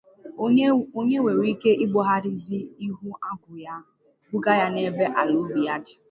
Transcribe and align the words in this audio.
o 0.99 1.01
nwere 1.05 1.43
ike 1.53 1.71
ibugharịzị 1.83 2.57
ihu 2.85 3.09
agwụ 3.29 3.53
ya 3.65 3.75
buga 4.31 4.51
ya 4.59 4.67
n'ebe 4.73 5.05
ala 5.19 5.33
obi 5.41 5.59
ya 5.67 5.75
dị 5.83 5.93